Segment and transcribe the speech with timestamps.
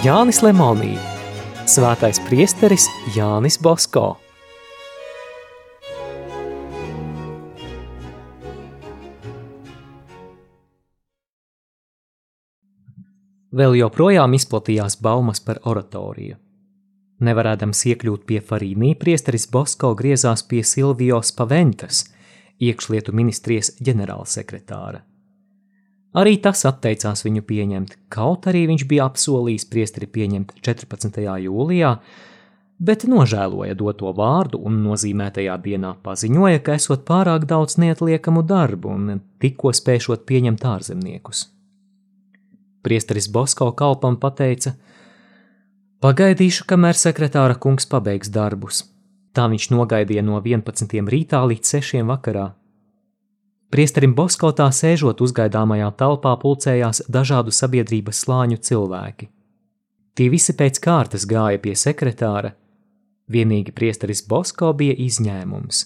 [0.00, 0.94] Jānis Lemonī,
[1.68, 4.14] Svētais priesteris Jānis Bosko.
[13.52, 16.40] Vēl joprojām izplatījās baumas par oratoriju.
[17.20, 22.06] Nevarēdams iekļūt pie Farīnī, priesteris Bosko griezās pie Silvio Spaventas,
[22.56, 25.09] iekšlietu ministrijas ģenerālsekretāra.
[26.10, 31.20] Arī tas atteicās viņu pieņemt, kaut arī viņš bija apsolījis priesteri pieņemt 14.
[31.44, 31.92] jūlijā,
[32.82, 39.22] bet nožēloja doto vārdu un nozīmētajā dienā paziņoja, ka esot pārāk daudz neatliekamu darbu un
[39.38, 41.46] tikko spēšot pieņemt ārzemniekus.
[42.82, 44.74] Priesteris Bosko kalpam pateica:
[46.00, 48.86] Pagaidīšu, kamēr sekretāra kungs pabeigs darbus.
[49.36, 50.96] Tā viņš nogaidīja no 11.
[51.06, 52.02] rītā līdz 6.
[52.08, 52.48] vakarā.
[53.70, 59.28] Priesterim Bosko tā sēžot uzgaidāmajā telpā pulcējās dažādu sabiedrības slāņu cilvēki.
[60.18, 62.50] Tie visi pēc kārtas gāja pie sekretāra,
[63.30, 65.84] vienīgi priesteris Bosko bija izņēmums.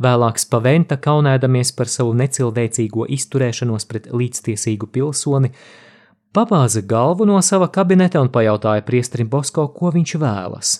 [0.00, 5.52] Vēlāk Spaventa, kaunēdamies par savu necilvēcīgo izturēšanos pret līdztiesīgu pilsoni,
[6.34, 10.74] pabāza galvu no sava kabineta un pajautāja priesterim Bosko, ko viņš vēlas.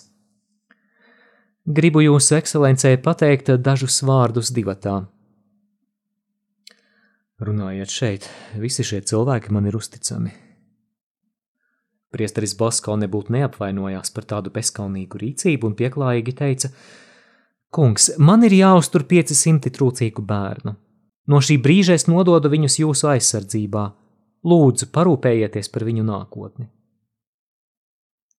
[1.71, 5.05] Gribu jūsu ekscelencē pateikt dažus vārdus divatā.
[7.41, 8.25] Runājiet šeit,
[8.61, 10.29] visi šie cilvēki man ir uzticami.
[12.13, 16.69] Priesteris Bosko nebūtu neapvainojās par tādu bezskaunīgu rīcību un pieklājīgi teica:
[17.73, 20.75] Kungs, man ir jāuztur 500 trūcīgu bērnu.
[21.31, 23.85] No šī brīža es nododu viņus jūsu aizsardzībā.
[24.45, 26.67] Lūdzu, parūpējieties par viņu nākotni.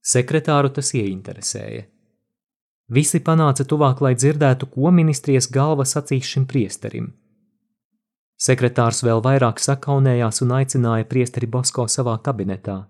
[0.03, 1.89] Sekretāru tas ieinteresēja.
[2.92, 7.12] Visi panāca tuvāk, lai dzirdētu, ko ministrijas galva sacīs šim priesterim.
[8.42, 12.80] Sekretārs vēl vairāk sakaunējās un aicināja priesteri Bosko savā kabinetā.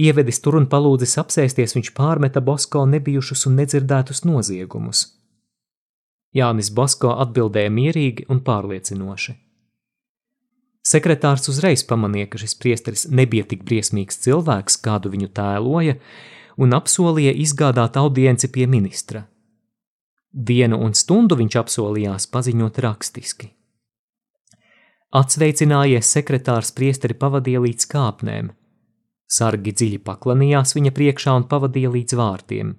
[0.00, 5.06] Ievedis tur un palūdzis apsēsties, viņš pārmeta Bosko nebijušus un nedzirdētus noziegumus–
[6.36, 9.34] Jānis Bosko atbildēja mierīgi un pārliecinoši.
[10.86, 15.96] Sekretārs uzreiz pamanīja, ka šis priesteris nebija tik briesmīgs cilvēks, kādu viņu tēloja,
[16.56, 19.26] un apsolīja izgādāt audienci pie ministra.
[20.30, 23.50] Dienu un stundu viņš apsolījās paziņot rakstiski.
[25.10, 28.52] Atsveicinājies sekretārs priesteri pavadīja līdz kāpnēm.
[29.30, 32.76] Sargi dziļi paklanījās viņa priekšā un pavadīja līdz vārtiem.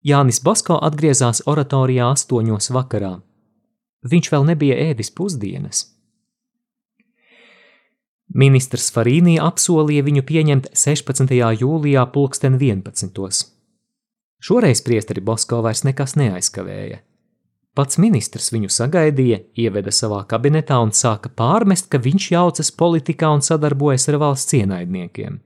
[0.00, 3.18] Jānis Basko atgriezās oratorijā astoņos vakarā.
[4.08, 5.82] Viņš vēl nebija ēdis pusdienas.
[8.32, 11.36] Ministrs Farīnī apsolīja viņu pieņemt 16.
[11.60, 13.44] jūlijā pulksten 11.
[14.40, 17.02] Šoreiz priesteri Bosko vairs nekas neaizkavēja.
[17.78, 23.44] Pats ministrs viņu sagaidīja, ieveda savā kabinetā un sāka pārmest, ka viņš jaucas politikā un
[23.46, 25.38] sadarbojas ar valsts ienaidniekiem.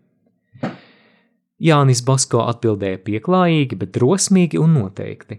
[1.64, 5.38] Jānis Basko atbildēja pieklājīgi, bet drosmīgi un noteikti.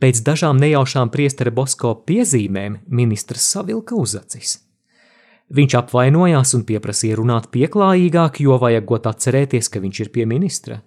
[0.00, 4.58] Pēc dažām nejaušām priestera Bosko piezīmēm ministrs savilka uzacis.
[5.56, 10.80] Viņš apvainojās un pieprasīja runāt pieklājīgāk, jo vajagot atcerēties, ka viņš ir pie ministra.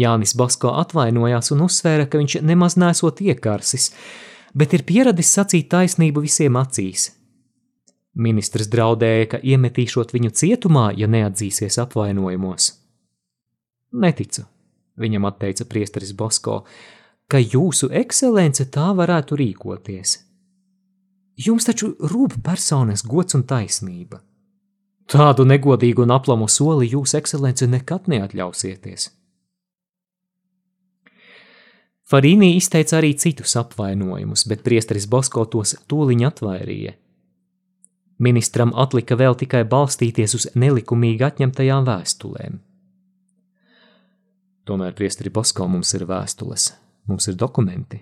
[0.00, 3.92] Jānis Basko atvainojās un uzsvēra, ka viņš nemaz nesot iekārsis,
[4.54, 7.12] bet ir pieradis sacīt taisnību visiem acīs,
[8.14, 12.68] Ministrs draudēja, ka iemetīšot viņu cietumā, ja neatzīsies apvainojumos.
[13.98, 14.44] Neticu,
[15.02, 16.60] viņam atteica priesteris Bosko,
[17.26, 20.20] ka jūsu ekscelence tā varētu rīkoties.
[21.42, 24.20] Jums taču rūp personas gods un taisnība.
[25.10, 29.10] Tādu negodīgu un aplamu soli jūs, ekscelence, nekad neatļausieties.
[32.04, 36.92] Farīnī izteica arī citus apvainojumus, bet priesteris Bosko tos tūliņ atvairīja.
[38.24, 42.60] Ministram atlika vēl tikai balstīties uz nelikumīgi atņemtajām vēstulēm.
[44.64, 46.70] Tomēr, priesteri Bosko, mums ir vēstules,
[47.10, 47.98] mums ir dokumenti.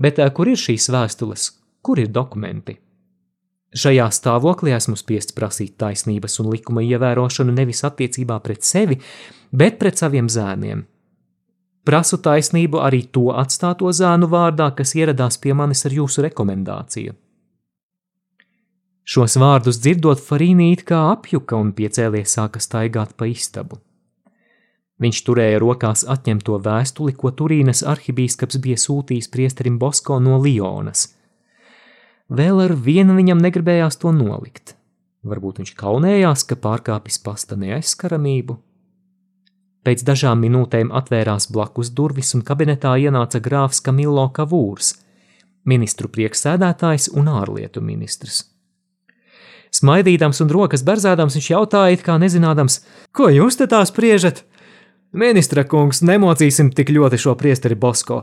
[0.00, 1.48] Bet eh, kur ir šīs vēstules,
[1.84, 2.78] kur ir dokumenti?
[3.72, 8.98] Šajā stāvoklī esmu spiests prasīt taisnības un likuma ievērošanu nevis attiecībā pret sevi,
[9.52, 10.84] bet pret saviem zēniem.
[11.82, 17.16] Prasu taisnību arī to atstāto zēnu vārdā, kas ieradās pie manis ar jūsu rekomendāciju.
[19.02, 23.80] Šos vārdus dzirdot, Farīnī it kā apjuka un piecēlies sāka staigāt pa istabu.
[25.02, 31.08] Viņš turēja rokās atņemto vēstuli, ko Turīnas arhibīskaps bija sūtījis priesterim Bosko no Lionas.
[32.30, 34.76] Vēl ar vienu viņam negribējās to nolikt.
[35.26, 38.56] Varbūt viņš kaunējās, ka pārkāpis pasta neaizskaramību.
[39.82, 44.94] Pēc dažām minūtēm atvērās blakus durvis un kabinetā ienāca grāfs Kamilo Kavūrs,
[45.66, 48.44] ministru prieksēdētājs un ārlietu ministrs.
[49.72, 52.82] Smaidīdams un rokas berzādams, viņš jautāja, kā nezinādams,
[53.16, 54.44] ko jūs te tā spriežat?
[55.12, 58.22] Ministra kungs, nemocīsim tik ļoti šo priesteri Bosko.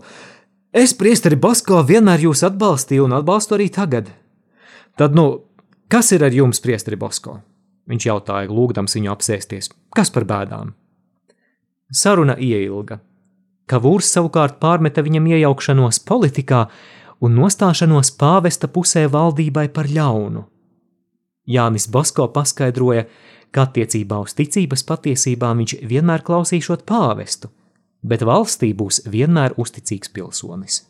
[0.71, 4.13] Es, priesteri Bosko, vienmēr jūs atbalstīju un atbalstu arī tagad.
[4.97, 5.27] Tad, nu,
[5.91, 7.41] kas ir ar jums, priesteri Bosko?
[7.89, 9.73] Viņš jautāja, lūgdams viņu apsēsties.
[9.97, 10.75] Kas par bēdām?
[11.89, 12.99] Saruna ieilga.
[13.69, 16.67] Kavūrs savukārt pārmeta viņam iejaukšanos politikā
[17.25, 20.45] un nostāšanos pāvesta pusē valdībai par ļaunu.
[21.49, 23.07] Jānis Basko paskaidroja,
[23.51, 27.49] ka attiecībā uz ticības patiesībām viņš vienmēr klausīšot pāvestu,
[28.05, 30.83] bet valstī būs vienmēr uzticīgs pilsonis.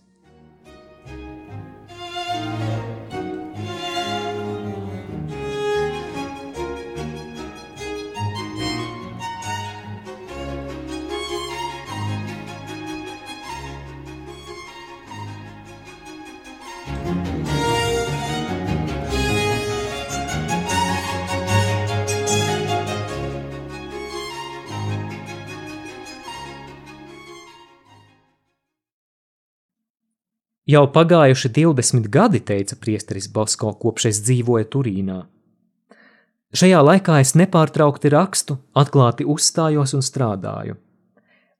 [30.70, 35.16] Jau pagājuši 20 gadi, teica priesteris Bosko, kopš es dzīvoju Turīnā.
[36.54, 40.76] Šajā laikā es nepārtraukti rakstu, atklāti uzstājos un strādāju.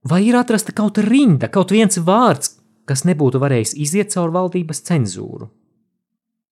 [0.06, 2.54] Vai ir atrasta kaut rinda, kaut viens vārds,
[2.86, 5.50] kas nebūtu varējis iziet cauri valdības cenzūru?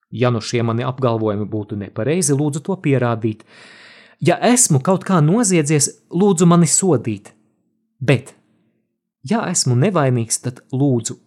[0.09, 3.45] Ja nu šie mani apgalvojumi būtu nepareizi, lūdzu to pierādīt.
[4.17, 7.35] Ja esmu kaut kā noziedzies, lūdzu mani sodīt.
[8.01, 8.33] Bet,
[9.21, 11.19] ja esmu nevainīgs, tad lūdzu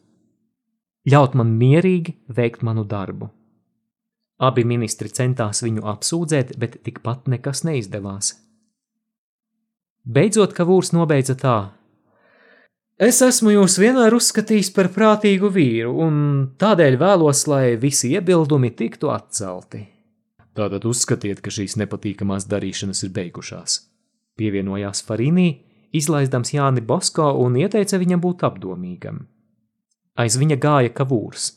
[1.08, 3.31] ļaut man mierīgi veikt manu darbu.
[4.41, 8.35] Abi ministri centās viņu apsūdzēt, bet tikpat nekas neizdevās.
[10.05, 11.56] Beidzot, Kavūrs nobeidza tā:
[13.00, 16.14] Es esmu jūs vienmēr uzskatījis par prātīgu vīru, un
[16.61, 19.87] tādēļ vēlos, lai visi iebildumi tiktu atcelti.
[20.56, 23.79] Tātad uzskatiet, ka šīs nepatīkamās darīšanas ir beigušās.
[24.37, 25.49] Pievienojās Farīnī,
[25.96, 29.23] izlaizdams Jāni Bosko un ieteica viņam būt apdomīgam.
[30.20, 31.55] Aiz viņa gāja kavūrs.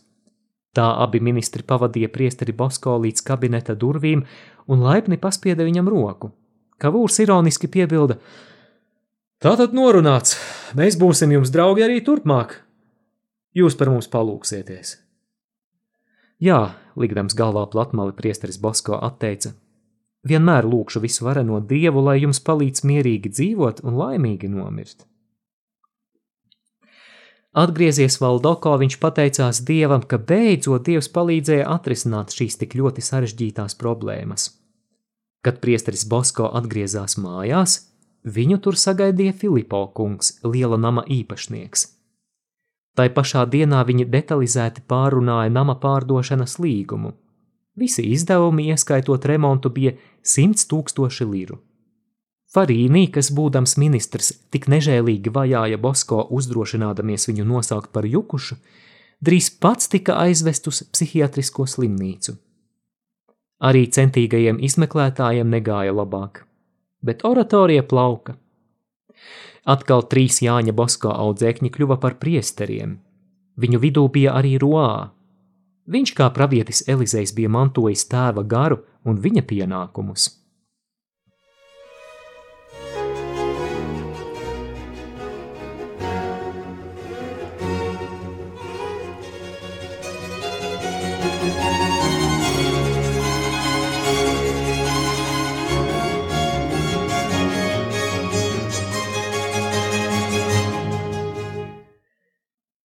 [0.73, 4.23] Tā abi ministri pavadīja priesteri Bosko līdz kabineta durvīm
[4.71, 6.31] un laipni paspieda viņam roku.
[6.81, 8.17] Kavūrs ironiski piebilda:
[9.43, 10.37] Tātad norunāts,
[10.79, 12.57] mēs būsim jums draugi arī turpmāk.
[13.53, 14.95] Jūs par mums palūksieties.
[16.41, 19.53] Jā, likdams galvā platmali priesteris Bosko atteica:
[20.23, 25.03] Vienmēr lūkšu visu vareno dievu, lai jums palīdz mierīgi dzīvot un laimīgi nomirt.
[27.53, 34.47] Atgriezies Valdoko, viņš pateicās Dievam, ka beidzot Dievs palīdzēja atrisināt šīs tik ļoti sarežģītās problēmas.
[35.45, 37.75] Kad priesteris Bosko atgriezās mājās,
[38.25, 41.85] viņu tur sagaidīja Filipo kungs, liela nama īpašnieks.
[42.97, 47.13] Tai pašā dienā viņi detalizēti pārunāja nama pārdošanas līgumu.
[47.77, 49.93] Visi izdevumi, ieskaitot remontu, bija
[50.25, 51.61] 100 tūkstoši liru.
[52.53, 58.59] Farīnī, kas būdams ministrs, tik nežēlīgi vajāja Bosko, uzdrošinādamies viņu nosaukt par jukušu,
[59.25, 62.35] drīz pats tika aizvest uz psihiatrisko slimnīcu.
[63.63, 66.43] Arī centīgajiem izmeklētājiem negāja labāk,
[67.01, 68.37] bet oratorija plauka.
[69.65, 72.99] Atkal trīs Jāņa Bosko audzēkņi kļuva par priesteriem.
[73.57, 75.09] Viņu vidū bija arī Roā.
[75.89, 80.42] Viņš kā pravietis Elizejs bija mantojis tēva garu un viņa pienākumus.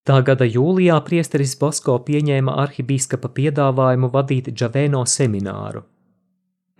[0.09, 5.83] Tā gada jūlijā priesteris Bosko pieņēma arhibīskapa piedāvājumu vadīt Džavēno semināru.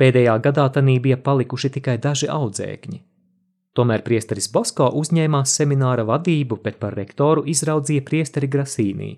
[0.01, 3.03] Pēdējā gadā tanī bija palikuši tikai daži audzēkņi.
[3.77, 9.11] Tomēr priesteris Bosko uzņēmās semināra vadību, bet par rektoru izraudzīja priesteri Grasīnī.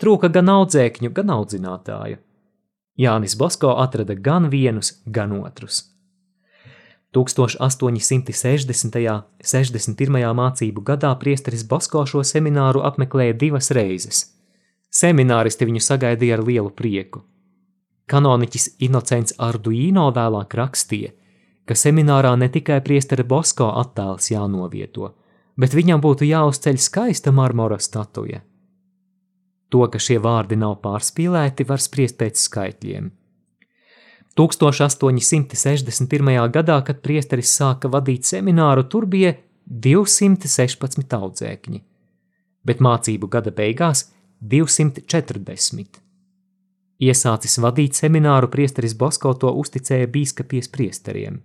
[0.00, 2.16] Trūka gan audzēkņu, gan audzinātāju.
[2.96, 5.91] Jānis Bosko atrada gan vienus, gan otrus.
[7.12, 8.96] 1860.
[9.12, 10.34] un 61.
[10.34, 14.24] mācību gadā priesteris Bosko šo semināru apmeklēja divas reizes.
[14.92, 17.22] Semināristi viņu sagaidīja ar lielu prieku.
[18.08, 21.12] Kanoniķis Inocents Arduino vēlāk rakstīja,
[21.68, 25.12] ka seminārā ne tikai priestera Bosko attēls jānovieto,
[25.56, 28.40] bet viņam būtu jāuzceļ skaista marmora statuja.
[29.68, 33.12] To, ka šie vārdi nav pārspīlēti, var spriest pēc skaitļiem–
[34.38, 36.50] 1861.
[36.52, 39.34] gadā, kad priesteris sāka vadīt semināru, tur bija
[39.68, 41.82] 216 audzēkņi,
[42.64, 46.02] bet mācību gada beigās 240.
[47.02, 51.42] Iesācis vadīt semināru, priesteris Bosko to uzticēja bīskapijas priesteriem.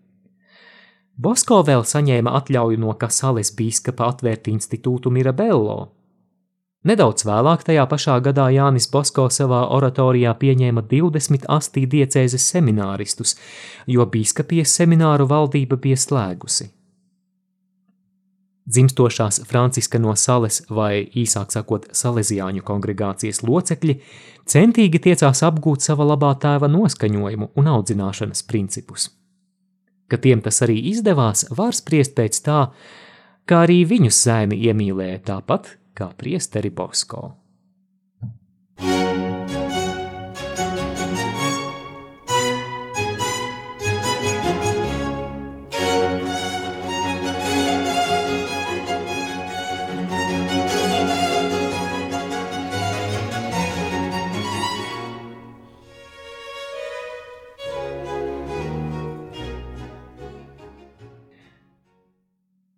[1.18, 5.97] Bosko vēl saņēma atļauju no Kasales bīskapa atvērt institūtu Mirabello.
[6.88, 13.34] Nedaudz vēlāk tajā pašā gadā Jānis Bosko savā oratorijā pieņēma 20 astī diecēzes semināristus,
[13.92, 16.70] jo bīskapijas semināru valdība bija slēgusi.
[18.68, 23.96] Dzimstošās Franciska no Sales vai īsāk sakot Salesiāņu kongregācijas locekļi
[24.48, 29.10] centīgi tiecās apgūt sava labā tēva noskaņojumu un audzināšanas principus.
[30.08, 32.62] Ka tiem tas arī izdevās, var spriest pēc tā,
[33.48, 37.26] kā arī viņus zēni iemīlēja tāpat kā priesteri Bosko.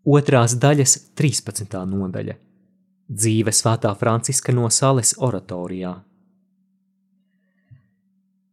[0.10, 1.86] Otrās daļas 13.
[1.86, 2.34] nodaļa-
[3.10, 5.96] Dzīve svētā Franciska no Sales oratorijā.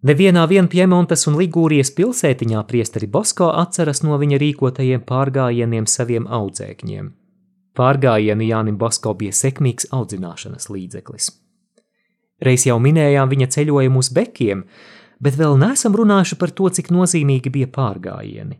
[0.09, 7.13] Nevienā vien Piemontas un Ligūrijas pilsētiņā priesteri Bosko atceras no viņa rīkotajiem pārgājieniem saviem audzēkņiem.
[7.77, 11.29] Pārgājieni Jānim Bosko bija sekmīgs audzināšanas līdzeklis.
[12.41, 14.65] Reiz jau minējām viņa ceļojumu uz bekiem,
[15.21, 18.57] bet vēl neesam runājuši par to, cik nozīmīgi bija pārgājieni.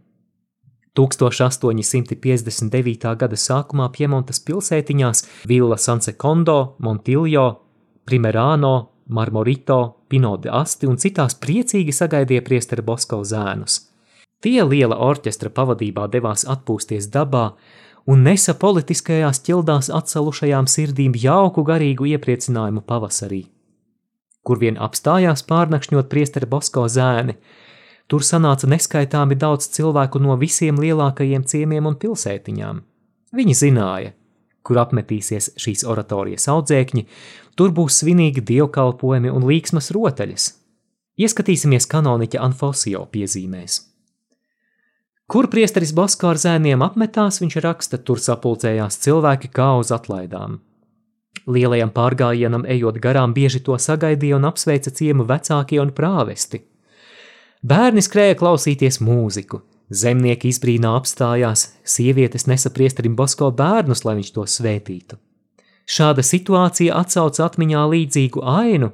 [0.97, 3.17] 1859.
[3.21, 7.61] gada sākumā Piemontas pilsētiņās Villa San Secondo, Montiljo,
[8.07, 13.81] Primerāno, Marmorito, Pino de Asti un citās priecīgi sagaidīja priestera Bosko zēnus.
[14.43, 17.51] Tie liela orķestra pavadībā devās atpūsties dabā
[18.07, 23.45] un nesa politiskajās ķildās atsalušajām sirdīm jauku garīgu iepriecinājumu pavasarī.
[24.47, 27.35] Kur vien apstājās pārnakšņot priestera Bosko zēni–
[28.07, 32.79] Tur sanāca neskaitāmi daudz cilvēku no visiem lielākajiem ciemiemiem un pilsētiņām.
[33.35, 34.13] Viņi zināja,
[34.63, 37.03] kur apmetīsies šīs oratorijas audzēkņi,
[37.59, 40.53] tur būs svinīgi dievkalpojumi un līksmas rotaļas.
[41.19, 43.81] Ieskatīsimies kanoniķa Anfosio piezīmēs.
[45.27, 50.61] Kur priesteris Basko ar zēniem apmetās, viņš raksta, tur sapulcējās cilvēki kā uz atlaidām.
[51.51, 56.63] Lielajam pārgājienam ejot garām bieži to sagaidīja un apsveica ciemu vecākie un prāvesti–
[57.67, 59.59] Bērni skrēja klausīties mūziku,
[59.91, 65.17] zemnieki izbrīnā apstājās, sievietes nesa priesterim Bosko bērnus, lai viņš to svētītu.
[65.87, 68.93] Šāda situācija atsauca atmiņā līdzīgu ainu,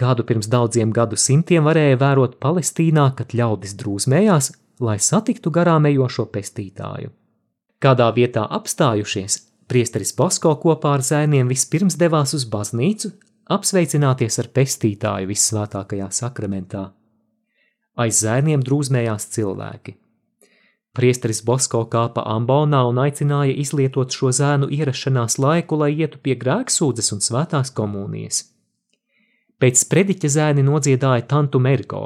[0.00, 4.50] kādu pirms daudziem gadu simtiem varēja vērot Palestīnā, kad ļaudis drūzmējās,
[4.80, 7.12] lai satiktu garām ejošo pestītāju.
[7.76, 13.12] Kādā vietā apstājušies, priesteris Bosko kopā ar zēniem vispirms devās uz baznīcu,
[13.52, 16.92] apsveicināties ar pestītāju vissvētākajā sakramentā.
[17.94, 19.94] Aiz zēniem drūzmējās cilvēki.
[20.94, 27.10] Priesteris Bosko kāpa ambonā un aicināja izlietot šo zēnu ierašanās laiku, lai ietu pie grēksūdzes
[27.14, 28.44] un svētās komunijas.
[29.58, 32.04] Pēc sprediķa zēni nodziedāja tantu mergo,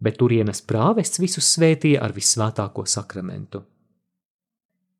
[0.00, 3.62] bet turienes prāvests visus svētīja ar visvētāko sakramentu.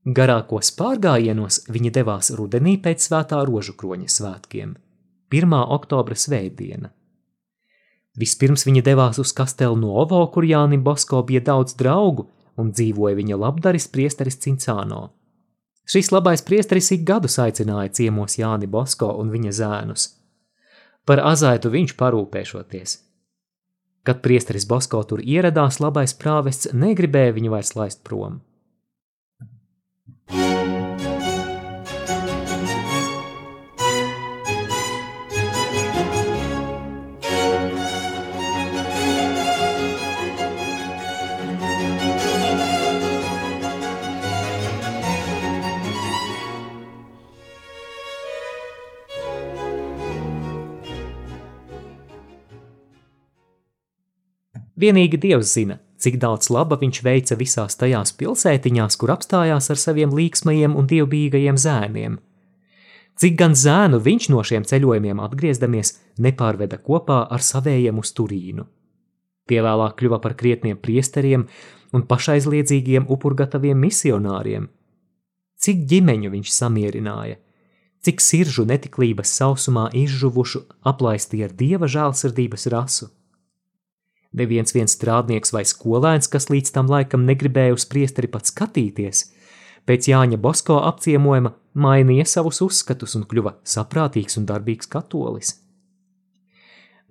[0.06, 4.76] Garākos pārgājienos viņi devās rudenī pēc svētā rožu kroņa svētkiem,
[5.32, 5.56] 1.
[5.76, 6.92] oktobra svētdiena.
[8.16, 13.36] Vispirms viņa devās uz Kastelu Novo, kur Jānim Bosko bija daudz draugu un dzīvoja viņa
[13.36, 15.10] labdaris priesteris Cincāno.
[15.86, 20.08] Šis labais priesteris ik gadus aicināja ciemos Jāni Bosko un viņa zēnus.
[21.06, 22.96] Par azaitu viņš parūpēšoties.
[24.06, 28.40] Kad priesteris Bosko tur ieradās, labais prāvests negribēja viņu vairs laist prom.
[54.76, 60.12] Vienīgi Dievs zina, cik daudz laba viņš veica visās tajās pilsētiņās, kur apstājās ar saviem
[60.12, 62.18] līksmajiem un dievbijīgajiem zēniem.
[63.16, 68.66] Cik gan zēnu viņš no šiem ceļojumiem atgriezdamies nepārveda kopā ar savējiem uz Turīnu.
[69.48, 71.46] Pievēlāk kļuva par krietniem priesteriem
[71.96, 74.68] un pašaizliedzīgiem upurgataviem misionāriem.
[75.56, 77.38] Cik ģimeņu viņš samierināja,
[78.04, 83.08] cik siržu netiklības sausumā izžuvušu aplaistīja ar dieva žēlsirdības rasu.
[84.36, 89.22] Neviens viens strādnieks vai skolēns, kas līdz tam laikam negribēja uz priesteri pat skatīties,
[89.88, 95.54] pēc Jāņa Bosko apciemojuma mainīja savus uzskatus un kļuva saprātīgs un darbīgs katolis.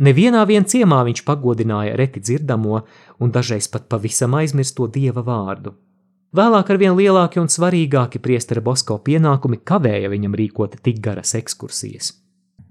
[0.05, 2.81] Nevienā vien ciemā viņš pagodināja reti dzirdamo
[3.23, 5.71] un dažreiz pat pavisam aizmirsto dieva vārdu.
[6.35, 12.11] Vēlāk ar vien lielāki un svarīgāki priestera Bosko pienākumi kavēja viņam rīkot tik garas ekskursijas.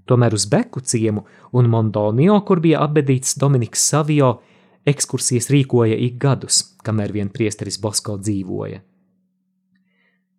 [0.05, 4.35] Tomēr uz Beku ciemu un Mondonio, kur bija apbedīts Dominiks Savio,
[4.85, 8.83] ekskursijas rīkoja ik gadus, kamēr vien priesteris Bosko dzīvoja.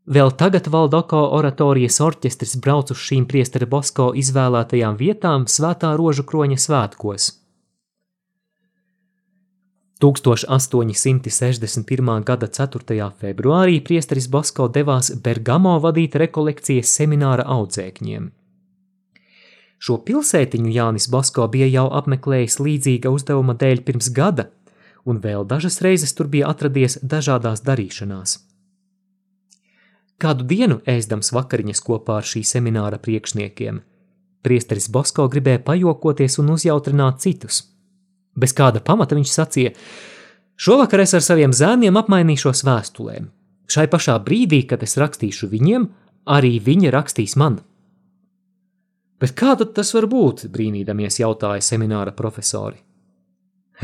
[0.06, 6.62] Vēl tagad Valdoko oratorijas orķestris brauc uz šīm priestera Bosko izvēlētajām vietām svētā rožu kroņa
[6.62, 7.42] svētkos.
[9.98, 12.22] 1861.
[12.28, 13.10] gada 4.
[13.18, 18.45] februārī priesteris Bosko devās Bergamo vadīt rekolekcijas semināra audzēkņiem.
[19.78, 24.48] Šo pilsētiņu Jānis Bosko bija jau apmeklējis līdzīga uzdevuma dēļ pirms gada,
[25.04, 28.38] un vēl dažas reizes tur bija atradies dažādās darīšanās.
[30.16, 33.82] Kādu dienu ēzdams vakariņas kopā ar šī semināra priekšniekiem,
[34.46, 37.66] priesteris Bosko gribēja pajokoties un uzjautrināt citus.
[38.36, 39.74] Bez kāda pamata viņš sacīja:
[40.56, 43.28] Šovakar es ar saviem zēniem apmainīšos vēstulēm.
[43.68, 45.88] Šai pašā brīdī, kad es rakstīšu viņiem,
[46.32, 47.60] arī viņi rakstīs man.
[49.20, 50.46] Bet kā tad tas var būt?
[50.52, 52.82] brīnīdamies jautāja semināra profesori.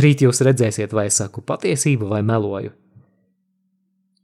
[0.00, 2.72] Rīt jūs redzēsiet, vai saku patiesību vai meloju.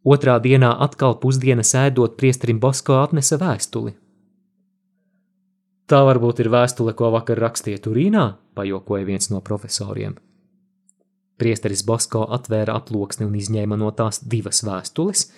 [0.08, 3.92] Otrā dienā atkal pusdienas ēdot priesterim Bosko atnesa vēstuli.
[5.88, 8.24] Tā varbūt ir vēstule, ko vakar rakstīja Turīnā,
[8.56, 10.16] pajokoja viens no profesoriem.
[11.38, 15.28] Priesteris Bosko atvēra aploksni un izņēma no tās divas vēstules,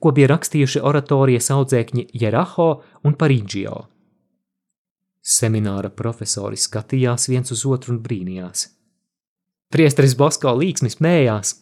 [0.00, 2.70] ko bija rakstījuši oratorijas audzēkņi Jeraho
[3.04, 3.89] un Parīģio.
[5.20, 8.68] Semināra profesori skatījās viens uz otru un brīnījās.
[9.70, 11.54] Priesteris Bosko līksmis mējās,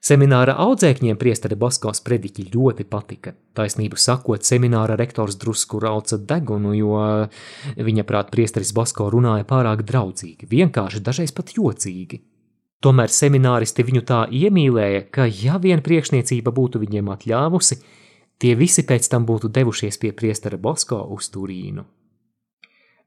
[0.00, 3.34] Semināra audzēkņiem priesteri Baskos prediķi ļoti patika.
[3.52, 7.02] Taisnību sakot, semināra rektors drusku rauca degunu, jo
[7.76, 12.22] viņa prāt priesteris Basko runāja pārāk draudzīgi, vienkārši dažreiz pat jocīgi.
[12.80, 17.82] Tomēr semināristi viņu tā iemīlēja, ka ja vien priekšniecība būtu viņiem atļāvusi,
[18.40, 21.84] tie visi pēc tam būtu devušies pie priestera Bosko uz Turīnu.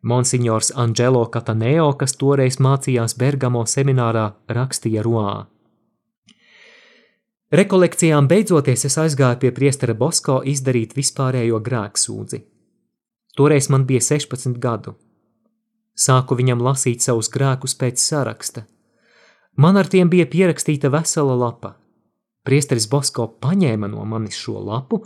[0.04, 5.46] Monsignors Angelo Cataneo, kas toreiz mācījās Bergamo seminārā, rakstīja Roā.
[7.54, 12.40] Rekolekcijām beidzoties es aizgāju pie priestera Bosko izdarīt vispārējo grēksūdzi.
[13.38, 14.98] Toreiz man bija 16 gadu.
[15.96, 18.66] Sāku viņam lasīt savus grēkus pēc saraksta.
[19.56, 21.76] Man ar tiem bija pierakstīta vesela lapa.
[22.44, 25.00] Priesteris Bosko paņēma no manis šo lapu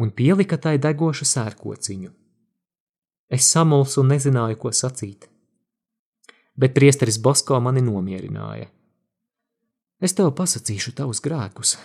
[0.00, 2.10] un pielika tai degošu sērkociņu.
[3.32, 5.28] Es samulsu un nezināju, ko sacīt.
[6.52, 8.68] Bet priesteris Bosko mani nomierināja.
[10.02, 11.76] Es tev pasakīšu tavus grēkus,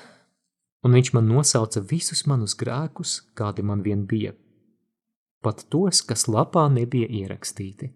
[0.84, 4.34] un viņš man nosauca visus manus grēkus, kādi man vien bija,
[5.46, 7.94] pat tos, kas lapā nebija ierakstīti.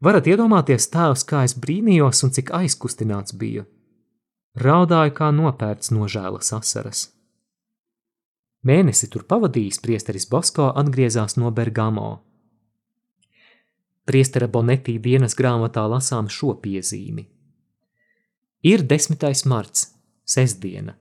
[0.00, 3.66] Varat iedomāties tēvs, kā es brīnījos un cik aizkustināts biju.
[4.58, 7.08] Raudāju kā nopērts nožēlas asaras.
[8.62, 12.27] Mēnesi tur pavadījis priesteris Bosko atgriezās no Bergamo.
[14.08, 17.28] Priestera Bonetī dienas grāmatā lasām šo piezīmi–
[18.62, 19.46] Ir 10.
[19.46, 19.84] marts,
[20.26, 20.96] sestdiena.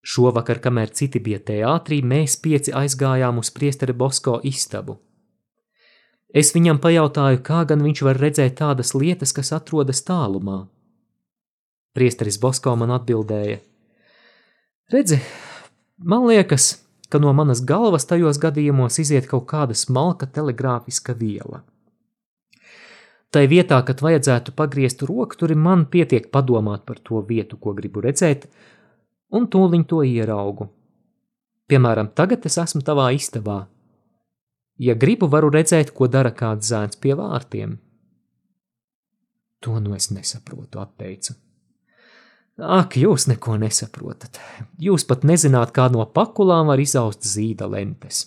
[0.00, 4.96] Šovakar, kamēr citi bija teātrī, mēs pieci aizgājām uz priesteri Bosko istabu.
[6.32, 10.62] Es viņam pajautāju, kā gan viņš var redzēt tādas lietas, kas atrodas tālumā.
[11.92, 13.60] Priesteris Bosko man atbildēja:
[14.88, 15.20] Redzi,
[16.00, 16.78] man liekas,
[17.12, 21.60] ka no manas galvas tajos gadījumos iziet kaut kāda smalka telegrāfiska viela.
[23.34, 28.00] Tai vietā, kad vajadzētu pagriezt roku, tur man pietiek padomāt par to vietu, ko gribu
[28.00, 28.46] redzēt,
[29.36, 30.70] un tūliņ to ieraugu.
[31.68, 33.66] Piemēram, tagad es esmu tavā istabā.
[34.80, 37.76] Ja gribu, varu redzēt, ko dara kāds zēns pie vārtiem.
[39.60, 41.34] To nu es nesaprotu, atteicu.
[42.58, 44.40] Ak, jūs neko nesaprotat.
[44.82, 48.24] Jūs pat nezināt, kā no pakulām var izaust zīda lentes.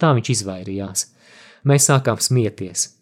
[0.00, 1.06] Tā viņš izvairījās.
[1.68, 2.93] Mēs sākām smieties.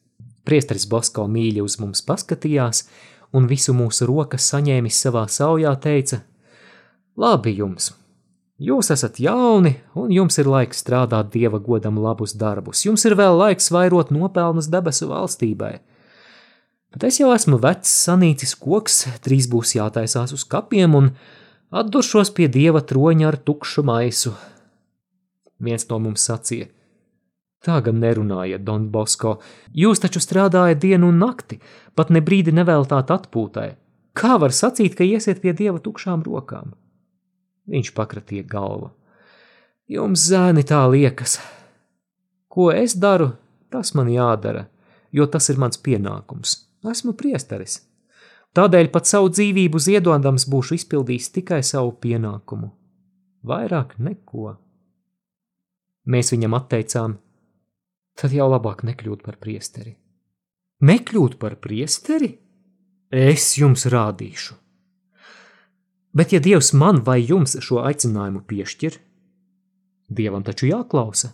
[0.44, 2.86] Priesteris Bosko mīļi uz mums paskatījās
[3.32, 6.22] un visu mūsu rokas saņēmis savā saujā teica:
[7.16, 7.92] Labi jums!
[8.62, 12.84] Jūs esat jauni, un jums ir laiks strādāt dieva godam labus darbus.
[12.86, 15.80] Jums ir vēl laiks vairot nopelnus debesu valstībai.
[16.92, 21.10] Bet es jau esmu vecs, sanīcis koks, drīz būs jātaisās uz kapiem, un
[21.74, 24.34] atduršos pie dieva troņa ar tukšu maisu.
[25.58, 26.68] Viens no mums sacīja:
[27.62, 29.36] Tā gan nerunājiet, Don Bosko.
[29.74, 31.60] Jūs taču strādājat dienu un nakti,
[31.94, 33.68] pat ne brīdi neveltāt atpūtai.
[34.18, 36.74] Kā var sacīt, ka iesiet pie dieva tukšām rokām?
[37.70, 38.90] Viņš pakratīja galvu.
[39.88, 41.38] Jums zēni tā liekas.
[42.50, 43.32] Ko es daru,
[43.70, 44.66] tas man jādara.
[45.12, 46.56] jo tas ir mans pienākums.
[46.88, 47.80] Esmu priesteris.
[48.56, 52.72] Tādēļ pat savu dzīvību ziedodams būšu izpildījis tikai savu pienākumu.
[53.48, 54.56] Vairāk neko.
[56.12, 57.16] Mēs viņam atteicām,
[58.22, 59.96] tad jau labāk nekļūt par priesteri.
[60.82, 62.30] Nekļūt par priesteri?
[63.10, 64.56] Es jums rādīšu.
[66.14, 68.98] Bet ja Dievs man vai jums šo aicinājumu piešķir,
[70.12, 71.32] Dievam taču jāklausa.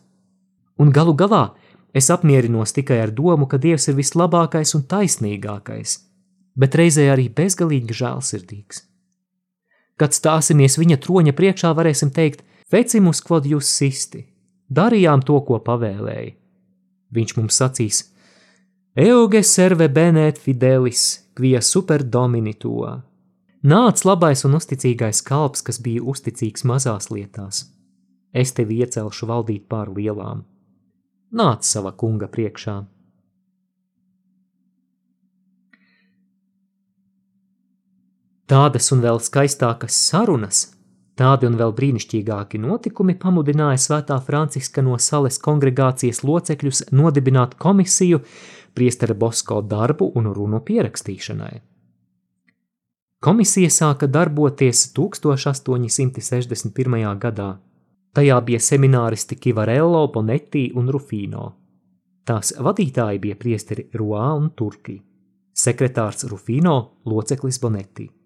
[0.78, 1.48] Un galu galā
[1.92, 5.98] es apmierinos tikai ar domu, ka Dievs ir vislabākais un taisnīgākais–
[6.58, 8.82] bet reizē arī bezgalīgi žēlsirdīgs.
[9.98, 14.26] Kad stāsimies viņa troņa priekšā, varēsim teikt: Vecimus quod jūs sisti,
[14.70, 16.34] darījām to, ko pavēlēja.
[17.14, 18.02] Viņš mums sacīs:
[18.98, 22.82] Euge serve benet fidelis, quia super domini to.
[23.62, 27.64] Nāc labais un uzticīgais kalps, kas bija uzticīgs mazās lietās.
[28.32, 30.44] Es tevi iecelšu valdīt pār lielām.
[31.34, 32.76] Nāc sava kunga priekšā.
[38.48, 40.62] Tādas un vēl skaistākas sarunas,
[41.18, 48.20] tādi un vēl brīnišķīgāki notikumi pamudināja Svētā Franciska no Sales kongregācijas locekļus nodibināt komisiju
[48.74, 51.60] priestera Bosko darbu un runu pierakstīšanai.
[53.18, 57.18] Komisija sāka darboties 1861.
[57.18, 57.58] gadā.
[58.14, 61.52] Tajā bija semināristi Kivarello, Bonetti un Rufino.
[62.24, 65.02] Tās vadītāji bija priesteri Roā un Turki,
[65.54, 68.17] sekretārs Rufino, loceklis Bonetti.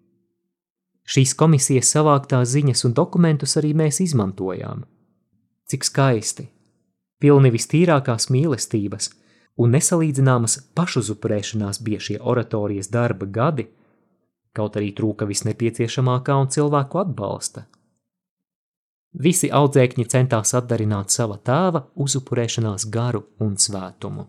[1.03, 4.85] Šīs komisijas savāktās ziņas un dokumentus arī mēs izmantojām.
[5.67, 6.47] Cik skaisti!
[7.19, 9.09] Pilni vistīrākās mīlestības
[9.63, 13.67] un nesalīdzināmas pašuzupurēšanās bija šie oratorijas darba gadi,
[14.55, 17.65] kaut arī trūka visnepieciešamākā un cilvēku atbalsta.
[19.13, 24.25] Visi audzēkņi centās atdarināt sava tēva uzupurēšanās garu un svētumu.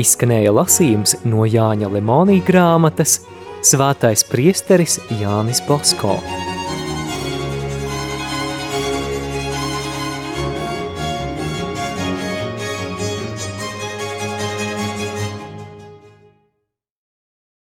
[0.00, 3.18] Izskanēja lasījums no Jāņa Lemonija grāmatas
[3.62, 6.16] Svētais priesteris Jānis Bosko.